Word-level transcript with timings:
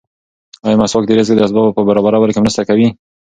ایا 0.65 0.79
مسواک 0.81 1.03
د 1.07 1.11
رزق 1.19 1.33
د 1.37 1.41
اسبابو 1.45 1.75
په 1.77 1.81
برابرولو 1.87 2.33
کې 2.33 2.43
مرسته 2.45 2.61
کوي؟ 2.69 2.87